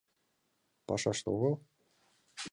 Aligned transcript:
—Пашаште 0.87 1.27
огыл? 1.35 1.53